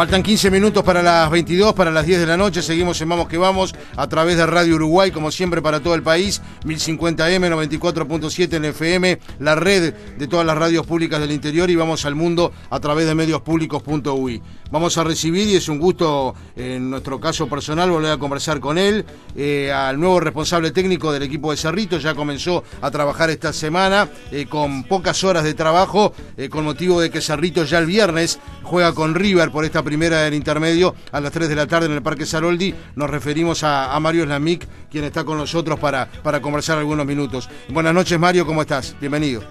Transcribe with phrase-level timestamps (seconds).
[0.00, 2.62] Faltan 15 minutos para las 22, para las 10 de la noche.
[2.62, 6.02] Seguimos en Vamos que Vamos a través de Radio Uruguay, como siempre para todo el
[6.02, 6.40] país.
[6.64, 12.06] 1050M, 94.7 en FM, la red de todas las radios públicas del interior y vamos
[12.06, 14.40] al mundo a través de mediospublicos.ui.
[14.70, 18.78] Vamos a recibir, y es un gusto en nuestro caso personal, volver a conversar con
[18.78, 19.04] él,
[19.34, 21.98] eh, al nuevo responsable técnico del equipo de Cerrito.
[21.98, 27.00] Ya comenzó a trabajar esta semana eh, con pocas horas de trabajo, eh, con motivo
[27.00, 31.20] de que Cerrito ya el viernes juega con River por esta primera del intermedio a
[31.20, 32.72] las 3 de la tarde en el Parque Saroldi.
[32.94, 37.50] Nos referimos a, Mario Slamic, quien está con nosotros para, para conversar algunos minutos.
[37.70, 38.96] Buenas noches, Mario, ¿cómo estás?
[39.00, 39.42] Bienvenido.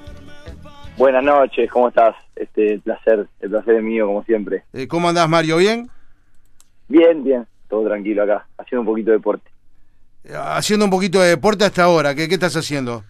[0.96, 2.16] Buenas noches, ¿cómo estás?
[2.38, 4.64] Este, el placer, el placer es mío, como siempre.
[4.72, 5.58] Eh, ¿Cómo andás, Mario?
[5.58, 5.90] ¿Bien?
[6.88, 9.50] Bien, bien, todo tranquilo acá, haciendo un poquito de deporte.
[10.24, 13.04] Eh, haciendo un poquito de deporte hasta ahora, ¿qué, qué estás haciendo?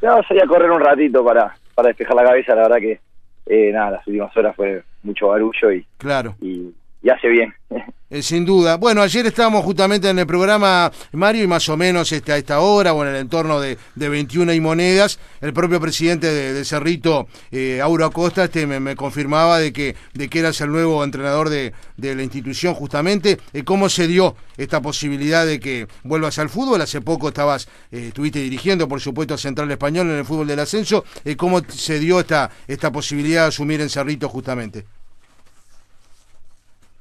[0.00, 3.00] No, salí a correr un ratito para, para despejar la cabeza, la verdad que,
[3.46, 6.36] eh, nada, las últimas horas fue mucho barullo y, claro.
[6.40, 7.52] y, y hace bien.
[8.10, 8.76] Eh, sin duda.
[8.76, 12.60] Bueno, ayer estábamos justamente en el programa, Mario, y más o menos este, a esta
[12.60, 17.26] hora, o en el entorno de, de 21 y monedas, el propio presidente de, Cerrito,
[17.50, 21.72] eh, Auro Acosta, este, me, confirmaba de que, de que eras el nuevo entrenador de,
[21.96, 23.38] de la institución justamente.
[23.54, 26.82] Eh, ¿Cómo se dio esta posibilidad de que vuelvas al fútbol?
[26.82, 30.60] Hace poco estabas, eh, estuviste dirigiendo, por supuesto, a Central Español en el fútbol del
[30.60, 31.04] ascenso.
[31.38, 34.84] ¿Cómo se dio esta, esta posibilidad de asumir en Cerrito justamente?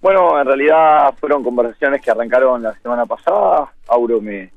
[0.02, 3.72] Bueno, en realidad fueron conversaciones que arrancaron la semana pasada.
[3.88, 4.52] Auro me,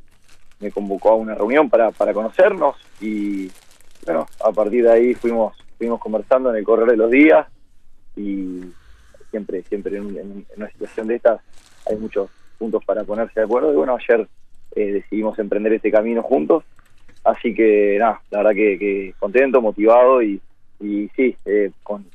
[0.73, 3.51] convocó a una reunión para, para conocernos y
[4.06, 7.47] bueno, a partir de ahí fuimos fuimos conversando en el correr de los días
[8.17, 8.61] y
[9.31, 11.42] siempre siempre en, una situación de estas
[11.86, 14.27] hay muchos puntos para ponerse de acuerdo y bueno, ayer
[14.75, 16.64] eh, decidimos emprender este camino juntos.
[17.23, 20.41] Así que nada, la verdad que, contento, motivado y,
[20.81, 22.06] y sí, eh, con,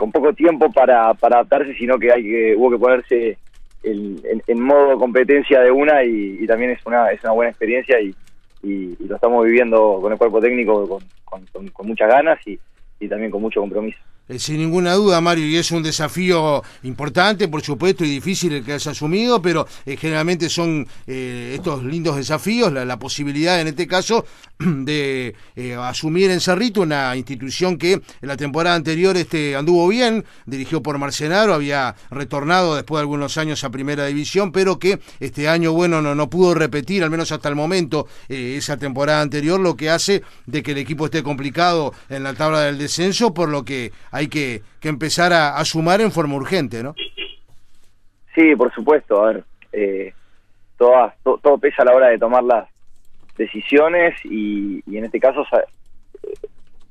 [0.00, 3.38] con poco tiempo para, para adaptarse, sino que hay que hubo que ponerse
[3.82, 8.14] en, modo competencia de una y, también es una es una buena experiencia y,
[8.62, 12.58] y, lo estamos viviendo con el cuerpo técnico con, con muchas ganas y,
[12.98, 13.98] y también con mucho compromiso.
[14.30, 18.64] Eh, sin ninguna duda, Mario, y es un desafío importante, por supuesto, y difícil el
[18.64, 23.88] que has asumido, pero eh, generalmente son eh, estos lindos desafíos, la, posibilidad en este
[23.88, 24.24] caso
[24.58, 25.34] de
[25.82, 30.98] asumir en Cerrito una institución que en la temporada anterior este, anduvo bien, dirigió por
[30.98, 36.02] Marcenaro, había retornado después de algunos años a Primera División, pero que este año, bueno,
[36.02, 40.22] no, no pudo repetir, al menos hasta el momento, esa temporada anterior, lo que hace
[40.46, 44.19] de que el equipo esté complicado en la tabla del descenso, por lo que hay
[44.28, 46.94] que, empezar a, sumar en forma urgente, ¿no?
[48.34, 49.24] Sí, por supuesto.
[49.24, 50.12] A ver, eh,
[50.76, 52.68] todo, todo, pesa a la hora de tomar las
[53.36, 56.34] decisiones y, en este caso eh,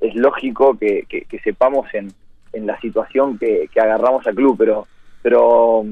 [0.01, 1.05] es lógico que,
[1.43, 2.11] sepamos en,
[2.53, 4.87] en, la situación que, agarramos al club, pero,
[5.21, 5.85] pero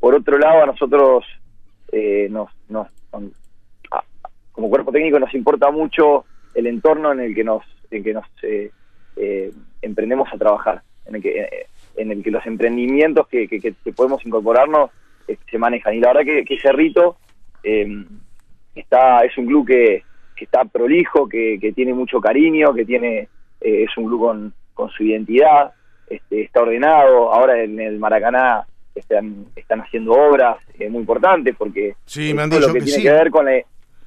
[0.00, 1.24] por otro lado a nosotros
[1.92, 2.88] eh, nos, nos
[4.52, 6.24] como cuerpo técnico nos importa mucho
[6.54, 8.70] el entorno en el que nos en que nos eh,
[9.16, 11.66] eh, emprendemos a trabajar, en el que, eh,
[11.96, 14.90] en el que los emprendimientos que, que, podemos incorporarnos
[15.28, 15.94] eh, se manejan.
[15.94, 17.16] Y la verdad que, que Cerrito
[17.62, 18.06] em,
[18.74, 20.02] está, es un club que,
[20.34, 23.28] que está prolijo, que, que tiene mucho cariño, que tiene
[23.60, 25.72] es un club con, con su identidad,
[26.08, 27.32] este, está ordenado.
[27.32, 30.58] Ahora en el Maracaná están, están haciendo obras
[30.90, 33.46] muy importantes porque todo lo que, tiene que ver con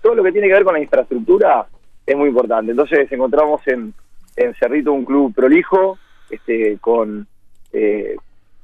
[0.02, 1.68] todo lo que tiene que ver con la infraestructura
[2.06, 2.72] es muy importante.
[2.72, 3.94] Entonces encontramos en,
[4.40, 5.98] en Cerrito un club prolijo,
[6.30, 7.28] este, con,
[7.74, 8.16] eh,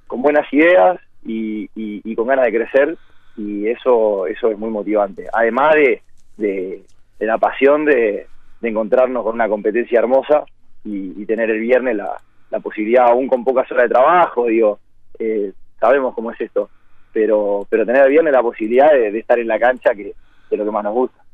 [0.08, 2.97] con buenas ideas y, con ganas de crecer
[3.36, 5.28] y eso eso es muy motivante.
[5.34, 6.02] Además de,
[6.38, 6.84] de,
[7.19, 8.28] la pasión de,
[8.62, 10.46] encontrarnos con una competencia hermosa
[10.84, 12.18] y, tener el viernes la,
[12.50, 14.80] la, posibilidad, aún con pocas horas de trabajo, digo,
[15.19, 16.69] eh, sabemos cómo es esto,
[17.12, 20.14] pero pero tener el viernes la posibilidad de, estar en la cancha que
[20.50, 21.25] es lo que más nos gusta.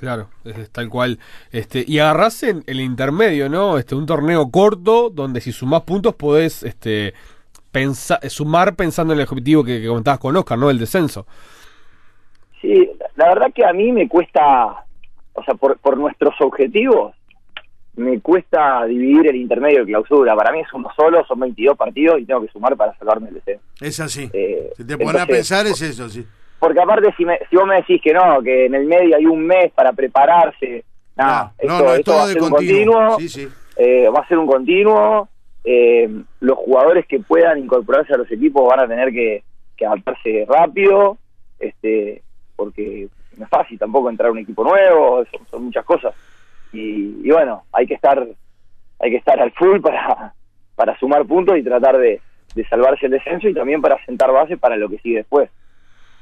[0.00, 1.18] Claro, es tal cual.
[1.52, 3.76] Este, y agarrás en el intermedio, ¿no?
[3.76, 7.12] Este, un torneo corto donde si sumás puntos podés este,
[7.70, 10.70] pensar, sumar pensando en el objetivo que, comentabas con Oscar, ¿no?
[10.70, 11.26] El descenso.
[12.62, 14.86] Sí, la verdad que a mí me cuesta,
[15.34, 17.14] o sea, por, por nuestros objetivos,
[17.96, 20.34] me cuesta dividir el intermedio de clausura.
[20.34, 23.34] Para mí es uno solo, son 22 partidos y tengo que sumar para salvarme el
[23.34, 23.62] descenso.
[23.82, 24.30] Es así.
[24.32, 26.24] Eh, si te pones a pensar, es eso, sí.
[26.60, 29.24] Porque aparte, si, me, si vos me decís que no, que en el medio hay
[29.24, 30.84] un mes para prepararse,
[31.16, 33.16] nada, no, esto, va a ser un continuo,
[33.76, 35.28] eh, va a ser un continuo.
[35.64, 36.08] Eh,
[36.40, 39.42] los jugadores que puedan incorporarse a los equipos van a tener que,
[39.84, 41.16] adaptarse rápido,
[41.58, 42.20] este,
[42.54, 43.08] porque
[43.38, 46.14] no es fácil tampoco entrar a un equipo nuevo, son, muchas cosas.
[46.74, 48.26] Y, y, bueno, hay que estar
[49.02, 50.34] hay que estar al full para,
[50.76, 52.20] para sumar puntos y tratar de,
[52.54, 55.48] de salvarse el descenso y también para sentar base para lo que sigue después.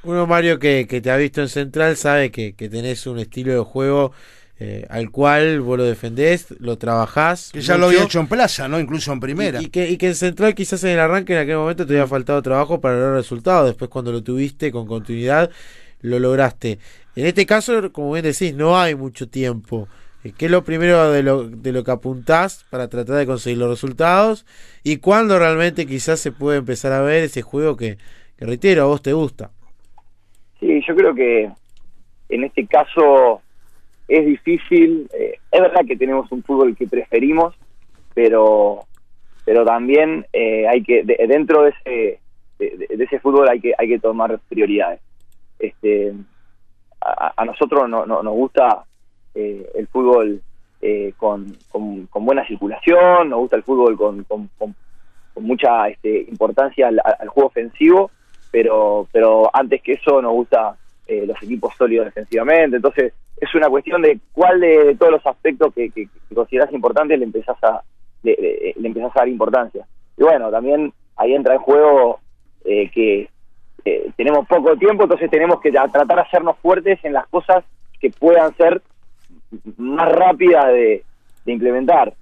[0.09, 3.53] Uno, Mario, que, que te ha visto en Central, sabe que, que tenés un estilo
[3.53, 4.13] de juego
[4.59, 7.51] eh, al cual vos lo defendés, lo trabajás.
[7.53, 8.81] Que ya lo había hecho en plaza, ¿no?
[8.81, 9.61] Incluso en primera.
[9.61, 12.07] Y, que, y que en Central quizás en el arranque en aquel momento te había
[12.07, 13.67] faltado trabajo para lograr resultados.
[13.67, 15.51] Después cuando lo tuviste con continuidad,
[16.01, 16.79] lo lograste.
[17.15, 19.89] En este caso, como bien decís, no hay mucho tiempo.
[20.25, 23.59] Eh, ¿Qué es lo primero de lo, de lo que apuntás para tratar de conseguir
[23.59, 24.47] los resultados?
[24.83, 27.99] ¿Y cuándo realmente quizás se puede empezar a ver ese juego que,
[28.39, 29.51] que reitero, a vos te gusta?
[30.61, 31.51] Sí, yo creo que
[32.29, 33.41] en este caso
[34.09, 35.09] es difícil.
[35.13, 37.55] Eh, es verdad que tenemos un fútbol que preferimos,
[38.15, 38.85] pero
[39.45, 42.21] pero también eh, hay que dentro de ese
[42.59, 45.01] de, ese fútbol hay que hay que tomar prioridades.
[45.59, 46.15] Este
[47.01, 48.85] a, nosotros no, no, nos gusta
[49.35, 50.43] eh, el fútbol
[51.17, 54.49] con, con, buena circulación, nos gusta el fútbol con, con,
[55.41, 58.11] mucha este, importancia al, al, juego ofensivo,
[58.51, 60.77] pero pero antes que eso nos gusta
[61.09, 62.77] los equipos sólidos defensivamente.
[62.77, 67.25] Entonces es una cuestión de cuál de, todos los aspectos que, que, consideras importantes le
[67.25, 67.83] empezás a
[68.23, 69.87] le, empezás a dar importancia.
[70.17, 72.21] Y bueno, también ahí entra en juego
[72.65, 73.29] eh, que
[73.85, 77.65] eh, tenemos poco tiempo, entonces tenemos que tratar de hacernos fuertes en las cosas
[78.01, 78.83] que puedan ser
[79.77, 81.05] más rápidas de,
[81.47, 82.13] implementar.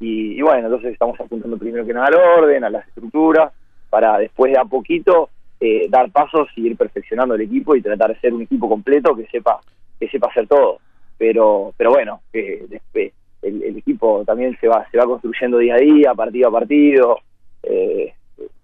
[0.00, 3.52] Y, bueno, entonces estamos apuntando primero que nada al orden, a las estructuras,
[3.88, 5.28] para después de a poquito
[5.64, 9.14] eh, dar pasos y ir perfeccionando el equipo y tratar de ser un equipo completo
[9.14, 9.60] que sepa
[10.00, 10.80] que sepa hacer todo.
[11.16, 13.12] Pero, pero bueno, que después
[13.42, 17.18] el, equipo también se va, se va construyendo día a día, partido a partido.
[17.62, 18.12] Eh,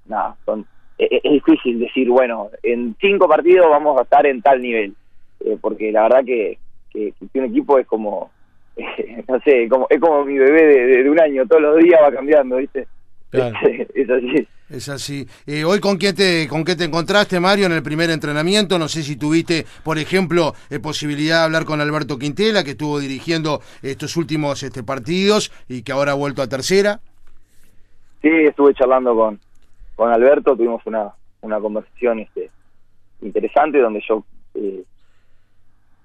[0.06, 0.66] nada, son,
[0.98, 4.92] e, e, es, difícil decir, bueno, en cinco partidos vamos a estar en tal nivel.
[5.38, 6.58] Eh, porque la verdad que,
[6.90, 8.32] que, un equipo es como,
[9.28, 10.64] no sé, como, es como mi bebé
[11.04, 12.88] de, un año, todos los días va cambiando, ¿viste?
[13.32, 14.48] es así.
[14.70, 15.26] Es así.
[15.46, 18.78] Eh, hoy con quién te con qué te encontraste, Mario, en el primer entrenamiento.
[18.78, 22.98] No sé si tuviste, por ejemplo, eh, posibilidad de hablar con Alberto Quintela, que estuvo
[22.98, 27.00] dirigiendo estos últimos este, partidos y que ahora ha vuelto a tercera.
[28.20, 29.40] Sí, estuve charlando con,
[29.96, 32.50] con Alberto, tuvimos una, una conversación este,
[33.22, 34.24] interesante donde yo
[34.54, 34.84] eh,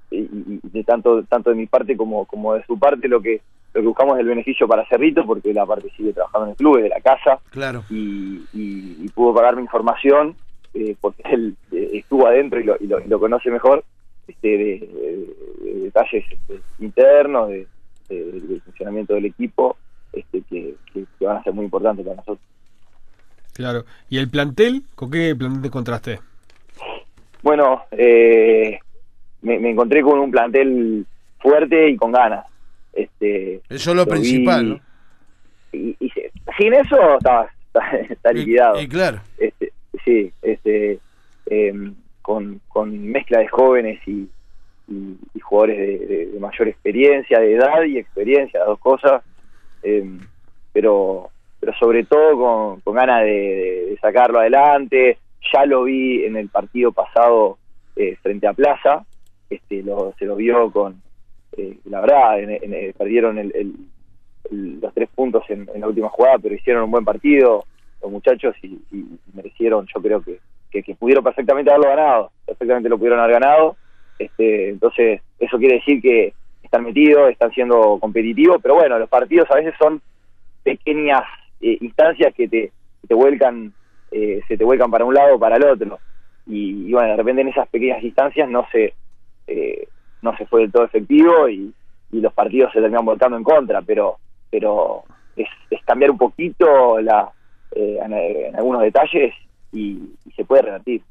[0.09, 3.41] y, de tanto tanto de mi parte como como de su parte lo que
[3.73, 6.57] lo que buscamos es el beneficio para Cerrito, porque la parte sigue trabajando en el
[6.57, 7.83] club, de la casa, claro.
[7.89, 10.35] y, pudo pagarme información,
[10.73, 13.83] eh, porque él eh, estuvo adentro y lo, y lo, conoce mejor,
[14.27, 15.35] este, de,
[15.83, 17.67] detalles este, internos, de,
[18.09, 19.77] del funcionamiento del equipo,
[20.11, 20.75] este, que,
[21.19, 22.47] van a ser muy importantes para nosotros.
[23.53, 23.85] Claro.
[24.09, 24.83] ¿Y el plantel?
[24.95, 26.19] ¿Con qué plantel te encontraste?
[27.41, 28.79] Bueno, eh,
[29.41, 31.05] me, me encontré con un plantel
[31.39, 32.45] fuerte y con ganas
[32.93, 34.79] este, eso es lo, principal, ¿no?
[35.71, 35.95] Y,
[36.57, 37.49] sin eso está,
[38.09, 38.79] está, liquidado.
[38.79, 39.19] Y, claro.
[39.37, 39.73] Este,
[40.05, 40.99] sí, este,
[41.47, 44.29] em, con, con mezcla de jóvenes y,
[44.87, 49.23] y, jugadores de, mayor experiencia, de edad y experiencia, las dos cosas,
[49.81, 50.19] em,
[50.71, 51.29] pero
[51.63, 55.17] pero sobre todo con, con ganas de, sacarlo adelante.
[55.53, 57.57] Ya lo vi en el partido pasado
[57.95, 59.05] eh, frente a Plaza,
[59.49, 61.01] este, lo, se lo vio con,
[61.57, 62.37] eh, la verdad,
[62.97, 63.51] perdieron
[64.49, 67.65] los tres puntos en, la última jugada, pero hicieron un buen partido
[68.01, 68.79] los muchachos y,
[69.33, 70.39] merecieron, yo creo que,
[70.81, 73.77] que, pudieron perfectamente haberlo ganado, perfectamente lo pudieron haber ganado.
[74.19, 79.49] Este, entonces, eso quiere decir que están metidos, están siendo competitivos, pero bueno, los partidos
[79.51, 80.01] a veces son
[80.63, 81.23] pequeñas
[81.61, 82.71] eh, instancias que te,
[83.07, 83.73] te vuelcan,
[84.11, 85.99] eh, se te vuelcan para un lado o para el otro.
[86.45, 88.93] Y, y, bueno, de repente en esas pequeñas instancias no se,
[89.47, 89.87] eh,
[90.23, 91.73] no se fue del todo efectivo y,
[92.11, 94.17] los partidos se terminan volcando en contra, pero
[94.51, 95.03] pero
[95.35, 95.47] es,
[95.83, 97.31] cambiar un poquito la,
[97.71, 99.33] eh, en, algunos detalles
[99.71, 101.01] y se puede revertir.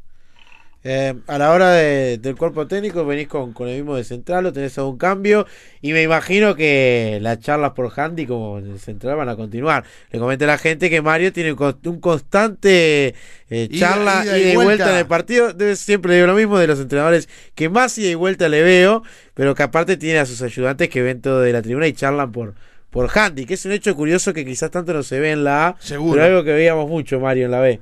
[0.85, 4.53] Eh, a la hora del cuerpo técnico venís con, con, el mismo de central o
[4.53, 5.47] tenés algún cambio
[5.81, 9.85] y me imagino que las charlas por handy como en el central van a continuar.
[10.11, 13.15] Le comenté a la gente que Mario tiene un constante
[13.49, 14.91] eh, charla ida, y, vuelta.
[14.91, 15.55] en el partido.
[15.77, 19.55] siempre digo lo mismo de los entrenadores que más ida y vuelta le veo, pero
[19.55, 22.55] que aparte tiene a sus ayudantes que ven todo de la tribuna y charlan por,
[22.91, 25.69] por handy, que es un hecho curioso que quizás tanto no se ve en la
[25.69, 26.15] A, Seguro.
[26.15, 27.81] pero algo que veíamos mucho Mario en la B.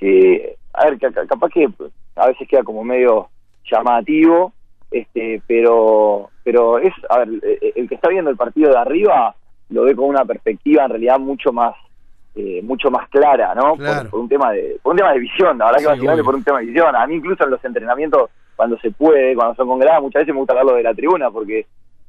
[0.00, 0.40] Sí,
[0.74, 1.68] a ver, capaz que
[2.16, 3.28] a veces queda como medio
[3.70, 4.52] llamativo,
[4.90, 8.78] este, pero, pero es, a ver, e, e, el que está viendo el partido de
[8.78, 9.34] arriba
[9.70, 11.74] lo ve con una perspectiva en realidad mucho más,
[12.34, 13.76] eh, mucho más clara, ¿no?
[13.76, 16.44] Por, un tema de, por un tema de visión, la verdad que básicamente por un
[16.44, 16.94] tema de visión.
[16.94, 20.34] A mí incluso en los entrenamientos, cuando se puede, cuando son con grada, muchas veces
[20.34, 21.66] me gusta verlo de la tribuna porque,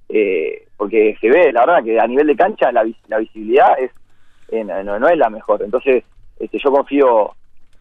[0.10, 3.92] eh, porque se ve, la verdad que a nivel de cancha la, la visibilidad es,
[4.50, 5.64] eh, no, no es la mejor.
[5.64, 6.04] Entonces,
[6.40, 7.32] este, yo confío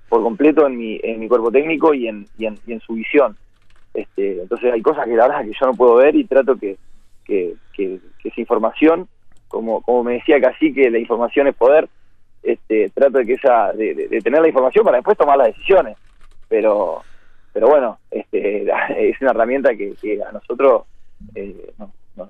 [0.09, 2.95] por completo en mi, en mi cuerpo técnico y en, y en, y en su
[2.95, 3.37] visión.
[3.93, 6.77] Este, entonces hay cosas que la verdad que yo no puedo ver y trato que,
[7.25, 9.07] que, que, esa información,
[9.49, 11.89] como, como me decía casi que la información es poder,
[12.43, 15.97] este, trato de que esa, de, tener la información para después tomar las decisiones.
[16.49, 17.03] Pero,
[17.53, 18.63] pero bueno, este,
[18.99, 20.83] es una herramienta que, que a nosotros
[21.35, 22.29] eh, nos- nos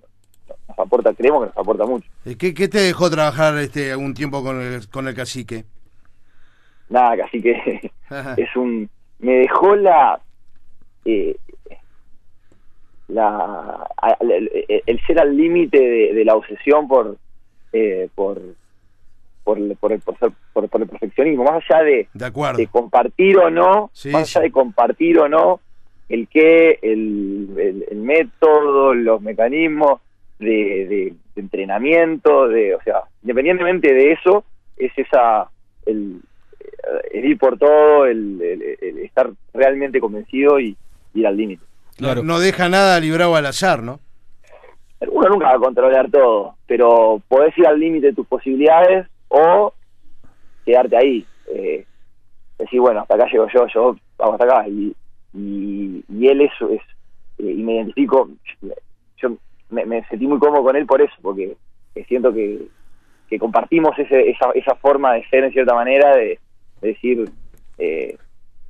[0.78, 2.08] aporta, creemos que nos aporta mucho.
[2.24, 5.64] Eh, ¿Qué, qué te dejó trabajar este algún tiempo con el, con el cacique?
[6.88, 7.90] Nada, casi que
[8.36, 8.88] es un
[9.18, 10.20] me dejó la
[11.04, 11.36] eh,
[13.08, 13.86] la
[14.20, 14.50] el,
[14.86, 17.16] el ser al límite de, de la obsesión por
[17.72, 18.40] eh, por
[19.42, 22.56] por, el- por, el, por, ser- por- por el perfeccionismo más allá de, de acuerdo.
[22.56, 24.48] de compartir o no Sí, más allá sí.
[24.48, 25.60] de compartir o no
[26.08, 30.00] el qué el, el, el método los mecanismos
[30.38, 30.46] de,
[30.86, 34.44] de- de entrenamiento de o sea independientemente de eso
[34.78, 35.50] es esa
[35.84, 36.20] el,
[37.12, 40.76] el ir por todo el, el- el estar realmente convencido y
[41.14, 41.64] ir al límite
[41.96, 42.22] Claro.
[42.24, 44.00] No, deja nada librado al azar, ¿no?
[45.06, 49.72] uno nunca va a controlar todo, pero podés ir al límite de tus posibilidades o
[50.64, 51.26] quedarte ahí.
[51.54, 51.84] Eh,
[52.58, 54.68] decir, bueno, hasta acá llego yo, yo vamos hasta acá.
[54.68, 54.94] Y,
[55.34, 56.80] y, y él eso es,
[57.38, 58.30] eh, y me identifico,
[59.18, 59.36] yo
[59.70, 61.54] me, me sentí muy cómodo con él por eso, porque
[61.94, 62.62] eh, siento que,
[63.28, 66.38] que compartimos ese, esa, esa forma de ser en cierta manera, de,
[66.84, 67.30] de decir
[67.78, 68.16] eh,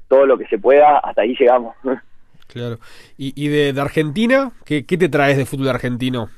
[0.08, 1.74] todo lo que se pueda, hasta ahí llegamos.
[2.46, 2.78] Claro.
[3.16, 4.52] ¿Y, y de, de Argentina?
[4.66, 6.28] ¿Qué, ¿Qué te traes de fútbol argentino?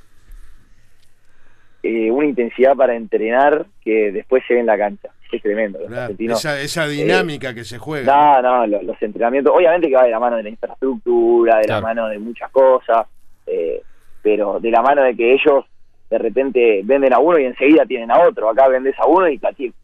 [1.82, 5.08] eh, una intensidad para entrenar que después se ve en la cancha.
[5.30, 5.78] Es tremendo.
[5.80, 6.38] Los Claro, argentinos.
[6.38, 8.40] esa, esa dinámica que se juega.
[8.40, 11.64] No, no, lo- los, entrenamientos, obviamente que va de la mano de la infraestructura, de
[11.64, 11.80] Claro.
[11.82, 13.06] la mano de muchas cosas,
[13.46, 13.82] eh,
[14.22, 15.64] pero de la mano de que ellos
[16.10, 18.48] de repente venden a uno y enseguida tienen a otro.
[18.48, 19.38] Acá vendes a uno y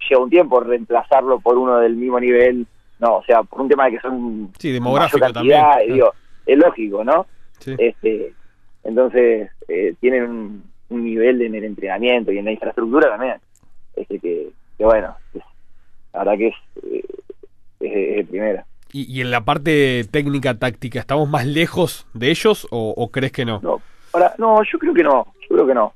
[0.08, 2.66] lleva un tiempo reemplazarlo por uno del mismo nivel.
[3.00, 5.94] No, o sea, por un tema de que son Sí, demográfico cantidad, también.
[5.94, 6.12] digo,
[6.46, 7.26] es lógico, ¿no?
[7.58, 7.74] Sí.
[7.78, 8.32] este
[8.84, 13.36] entonces eh, tienen un, un nivel en el entrenamiento y en la infraestructura también
[13.94, 15.42] este que, que bueno es-
[16.12, 17.04] la verdad que es, eh,
[17.80, 22.66] es, es primera ¿Y, y en la parte técnica, táctica, estamos más lejos de ellos
[22.72, 23.60] o, o crees que no?
[23.62, 23.80] no
[24.12, 25.92] ahora no yo creo que no yo creo que no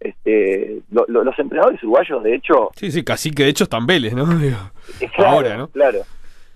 [0.00, 3.86] este lo- lo- los entrenadores uruguayos de hecho Sí, sí, casi que de hecho están
[3.86, 4.24] Vélez, ¿no?
[4.38, 4.56] Digo,
[5.14, 5.68] claro, Ahora, ¿no?
[5.68, 5.98] claro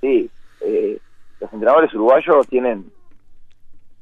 [0.00, 0.28] sí
[0.62, 0.98] eh,
[1.40, 2.86] los entrenadores uruguayos tienen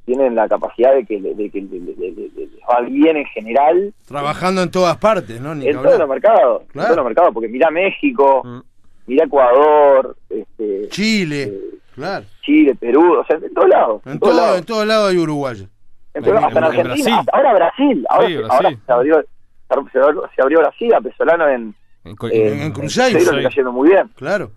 [0.04, 3.24] tienen la capacidad de que, de que le- le- le- le- les va bien en
[3.26, 5.54] general Trabajando en todas partes, ¿no?
[5.54, 6.86] Ni en todos los mercados, en Claro.
[6.88, 8.60] todos los mercados, porque mira México, Mm.
[9.06, 11.60] mira Ecuador, este, Chile, eh,
[11.94, 12.26] claro.
[12.42, 14.02] Chile, Perú, o sea, en todos lados.
[14.06, 14.58] En, todos todo, lados.
[14.58, 15.68] en todos lados hay uruguayos.
[16.14, 17.14] En todos lados, hasta en en Argentina, Brasil.
[17.18, 18.66] hasta ahora Brasil, ahora, Sí, se- Brasil.
[18.66, 19.24] ahora se abrió,
[19.68, 23.18] se abrió, se abrió Brasil a Pesolano en, En eh, Cruzeiro.
[23.32, 24.08] Le está yendo muy bien.
[24.16, 24.50] Claro.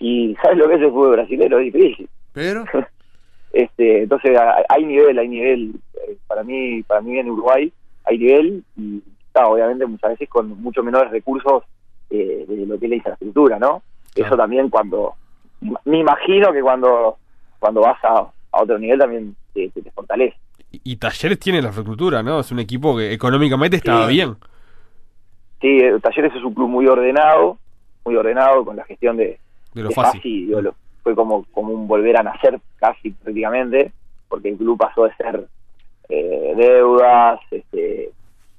[0.00, 1.58] Y ¿sabes lo que es el fútbol brasilero?
[1.58, 2.08] Es difícil.
[2.32, 2.64] Pero,
[3.52, 5.72] este Entonces hay nivel, hay nivel.
[5.94, 7.72] Eh, Para mí, para mí en Uruguay
[8.04, 11.64] hay nivel y está, obviamente muchas veces con mucho menores recursos
[12.10, 13.82] eh, de lo que es la infraestructura, ¿no?
[14.14, 14.28] Claro.
[14.28, 15.14] Eso también cuando,
[15.84, 17.18] me imagino que cuando
[17.58, 18.20] cuando vas a,
[18.52, 20.36] a otro nivel también te, te, te fortalece.
[20.70, 22.40] Y, y Talleres tiene la infraestructura, ¿no?
[22.40, 24.14] Es un equipo que económicamente estaba Sí.
[24.14, 24.36] bien.
[25.60, 27.58] Sí, eh, Talleres es un club muy ordenado,
[28.04, 29.38] muy ordenado con la gestión de,
[29.74, 30.46] De lo de fácil.
[30.46, 33.92] Digo, lo- fue como, como un volver a nacer casi prácticamente,
[34.28, 35.46] porque el club pasó de ser
[36.08, 38.10] eh, deudas, este,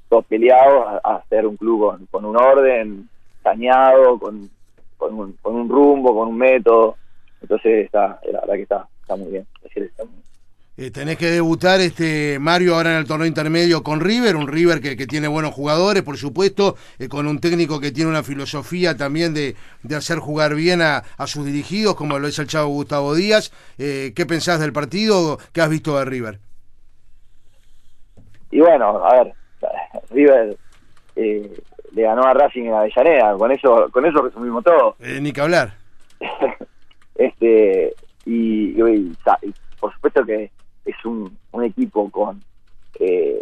[0.10, 3.10] todos peleados, a, a ser un club con, con un orden,
[3.44, 4.50] saneado, con,
[4.98, 6.98] con, un, con un rumbo, con un método.
[7.42, 9.48] Entonces, está, la verdad que está, está muy bien.
[9.63, 10.28] Está muy bien.
[10.81, 14.79] Eh, tenés que debutar este Mario ahora en el torneo intermedio con River, un River
[14.79, 18.95] que, que tiene buenos jugadores, por supuesto, eh, con un técnico que tiene una filosofía
[18.95, 22.69] también de, de hacer jugar bien a, a sus dirigidos, como lo es el chavo
[22.69, 23.51] Gustavo Díaz.
[23.77, 25.38] Eh, ¿Qué pensás del partido?
[25.51, 26.39] ¿Qué has visto de River?
[28.51, 29.33] Y bueno, a ver,
[30.12, 30.57] River
[31.17, 34.95] eh, le ganó a Racing en Avellaneda, con eso, con eso resumimos todo.
[35.00, 35.75] Eh, ni que hablar.
[37.15, 37.93] este
[38.25, 40.51] y, y- y sa- y por supuesto que
[40.89, 42.41] es un, un equipo con
[43.00, 43.41] eh,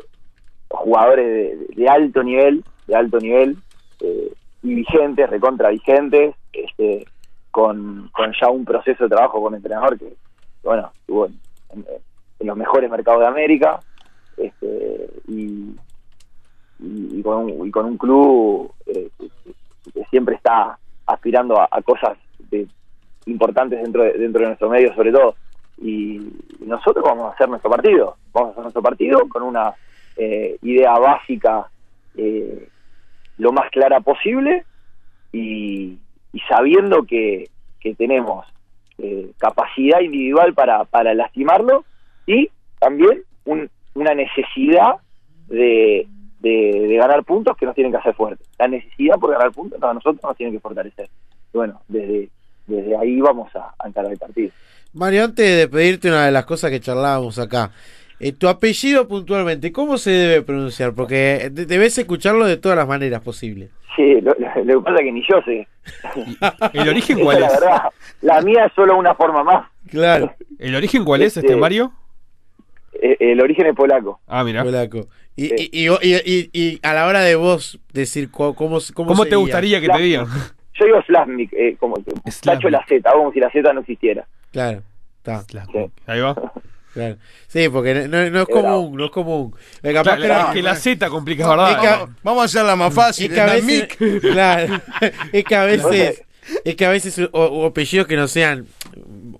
[0.69, 3.57] jugadores de, de alto nivel de alto nivel
[4.01, 7.07] eh, y vigentes recontra vigentes este
[7.51, 10.13] con, con ya un proceso de trabajo con entrenador que,
[10.63, 11.37] bueno estuvo en,
[12.39, 13.79] los mejores mercados de América
[14.37, 15.75] este y,
[16.79, 19.29] y, con, un, y con un club eh, que,
[19.91, 20.77] que siempre está
[21.07, 22.17] aspirando a, a cosas
[22.51, 22.67] de,
[23.25, 25.35] importantes dentro de, dentro de nuestro medio sobre todo
[25.81, 26.19] y
[26.59, 29.75] nosotros vamos a hacer nuestro partido vamos a hacer nuestro partido con una
[30.15, 31.67] eh, idea básica
[32.15, 32.67] eh,
[33.37, 34.65] lo más clara posible
[35.31, 35.99] y,
[36.49, 38.45] sabiendo que, que tenemos
[38.97, 41.85] eh, capacidad individual para, para lastimarlo
[42.25, 44.95] y también un- una necesidad
[45.47, 46.07] de,
[46.39, 48.47] de, ganar puntos que nos tienen que hacer fuertes.
[48.59, 51.09] La necesidad por ganar puntos a nosotros nos tiene que fortalecer.
[51.53, 52.29] Bueno, desde,
[52.67, 54.51] desde ahí vamos a, a encarar el partido.
[54.93, 57.71] Mario, antes de pedirte una de las cosas que charlábamos acá,
[58.19, 60.93] eh, tu apellido puntualmente, ¿cómo se debe pronunciar?
[60.93, 63.69] Porque de- debes escucharlo de todas las maneras posibles.
[63.95, 65.67] Sí, lo, lo- lo que pasa es que ni yo sé.
[66.73, 67.59] ¿El origen cuál es la es?
[67.59, 67.81] verdad.
[68.21, 69.67] La mía es solo una forma más.
[69.89, 71.93] Claro, ¿El origen cuál es, este Este, Mario?
[73.01, 74.19] Eh, el origen es polaco.
[74.27, 74.63] Ah, mira.
[74.63, 75.07] polaco.
[75.35, 75.69] Y, Sí.
[75.71, 79.35] y, y, y- y a la hora de vos decir co- cómo, cómo, ¿Cómo te
[79.35, 80.25] gustaría que te digan?
[80.79, 81.95] Yo digo Slavnik, eh, como
[82.43, 84.25] tacho la Z, como si la Z no existiera.
[84.51, 84.81] Claro,
[85.17, 85.43] está,
[86.05, 86.35] Ahí va.
[86.93, 87.17] claro.
[87.47, 89.55] Sí, porque no, es común, no es común.
[89.83, 91.81] Eh, capaz Claro, que era- es que la Z complica, Es ¿verdad?
[92.05, 93.27] que- Vamos, a hacerla más fácil.
[93.27, 94.21] es que a la veces, mic.
[94.21, 94.81] claro,
[95.31, 96.23] es que a veces,
[96.63, 98.65] es que a veces o, o apellidos que no sean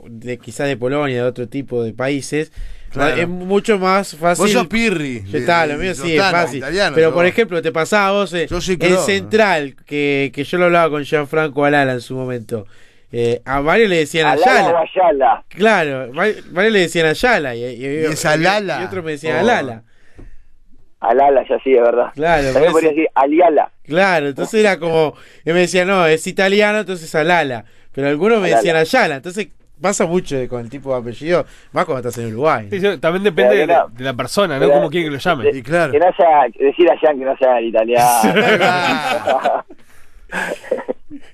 [0.10, 2.52] de quizás de Polonia, de otro tipo de países,
[2.92, 3.16] Claro.
[3.22, 4.44] es mucho más fácil.
[4.46, 5.24] Vos sos Pirri.
[5.26, 6.58] Ya está, lo mío sí es fácil.
[6.60, 8.98] italiano, pero yo- por ejemplo, te pasaba a vos eh, Yo soy ¿no?
[8.98, 12.66] central, que, que yo lo hablaba con Gianfranco Alala en su momento.
[13.12, 14.80] Eh, a varios le decían Alala o Ayala.
[14.82, 15.44] Ayala.
[15.50, 17.56] Claro, vari- varios le decían Ayala.
[17.56, 18.80] Y, y, Y es Alala.
[18.82, 19.40] Y otros me decían Oh.
[19.40, 19.84] Alala.
[21.00, 22.08] Alala, ya sí, es verdad.
[22.16, 23.72] Claro, También podría decir Aliala.
[23.86, 25.14] Claro, entonces era como.
[25.46, 27.66] Y me decían, no, es italiano, entonces Alala.
[27.92, 28.58] Pero algunos me Alala.
[28.58, 29.16] decían Ayala.
[29.18, 29.50] Entonces
[29.82, 32.68] pasa mucho de- con el tipo de apellido, más cuando estás en Uruguay.
[32.70, 34.70] Sí, sí, También depende de, de la persona, ¿no?
[34.72, 35.50] Cómo quiere que lo llame.
[35.54, 35.92] Y claro.
[35.92, 38.34] Que no haya, decir allá que no sea el italiano.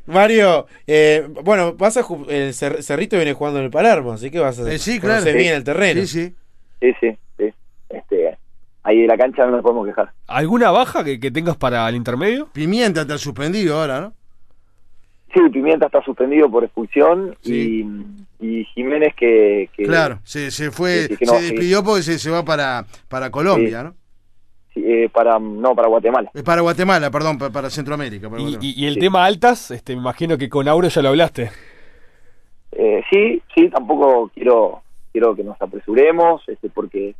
[0.05, 4.39] Mario, eh, bueno, vas a el Cer- Cerrito viene jugando en el Palermo, así que
[4.39, 5.37] vas a Eh, sí, conocer claro.
[5.37, 6.01] bien el terreno.
[6.01, 6.35] Sí, sí.
[6.81, 7.53] sí, sí, sí.
[7.89, 8.37] Este,
[8.83, 10.11] ahí de la cancha no nos podemos quejar.
[10.27, 12.47] ¿Alguna baja que, que tengas para el intermedio?
[12.53, 14.13] Pimienta te ha suspendido ahora, ¿no?
[15.33, 17.81] Sí, Pimienta está suspendido por expulsión Sí.
[17.81, 17.83] y,
[18.45, 21.45] y Jiménez que, que Claro, se, se fue, Sí, sí, que no, se sí.
[21.51, 23.83] despidió porque se, se va para, para Colombia, Sí.
[23.85, 23.93] ¿no?
[24.73, 26.29] sí, eh, para no para Guatemala.
[26.33, 28.29] Es para Guatemala, perdón, pa- para Centroamérica.
[28.29, 28.65] para Y, Guatemala.
[28.75, 28.99] y- y el Sí.
[28.99, 31.51] tema altas, este, me imagino que con Auro ya lo hablaste.
[32.73, 37.13] Eh, sí, sí, tampoco quiero quiero que nos apresuremos, este, porque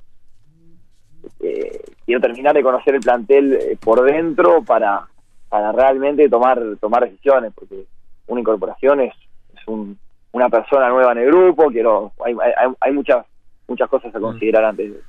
[1.40, 5.08] eh, quiero terminar de conocer el plantel eh, por dentro para,
[5.50, 7.86] para realmente tomar tomar decisiones, porque
[8.28, 9.14] una incorporación es,
[9.56, 9.98] es un-
[10.34, 13.26] una persona nueva en el grupo, quiero hay, hay, hay muchas
[13.68, 15.00] muchas cosas a considerar antes de,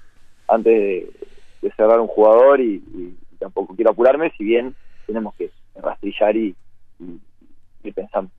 [0.49, 1.11] antes de,
[1.63, 4.75] de cerrar un jugador y, y tampoco quiero apurarme, si bien
[5.07, 6.55] tenemos que rastrillar y,
[7.01, 7.21] y
[7.83, 8.31] ir pensando.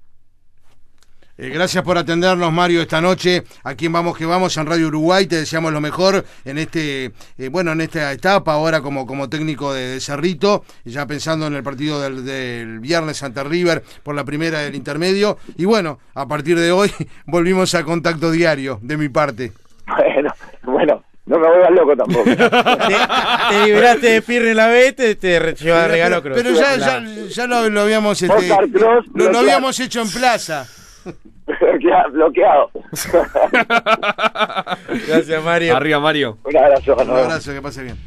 [1.38, 3.44] Eh, gracias por atendernos, Mario, esta noche.
[3.64, 5.26] Aquí en Vamos que Vamos en Radio Uruguay.
[5.26, 9.74] Te deseamos lo mejor en este, eh, bueno, en esta etapa ahora como, como técnico
[9.74, 14.24] de, de Cerrito, ya pensando en el partido del, del viernes ante River por la
[14.24, 15.38] primera del intermedio.
[15.58, 16.90] Y bueno, a partir de hoy
[17.26, 19.52] volvimos a contacto diario de mi parte.
[19.88, 22.24] Bueno, bueno, no me vuelvas loco tampoco.
[22.26, 22.36] Te,
[23.50, 27.70] te liberaste de Pirre en la B, te, te regalo pero, ya, ya, ya lo,
[27.70, 28.48] lo habíamos este,
[29.14, 30.66] lo, habíamos hecho en plaza.
[31.46, 32.72] Bloquea- bloqueado.
[35.08, 35.76] Gracias, Mario.
[35.76, 36.38] Arriba, Mario.
[36.44, 36.96] Un abrazo.
[36.96, 37.98] Un abrazo, que pase bien.